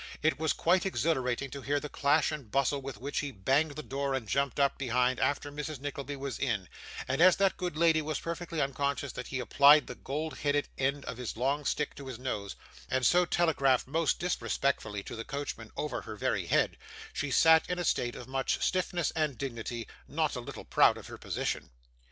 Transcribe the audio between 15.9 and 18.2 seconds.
her very head, she sat in a state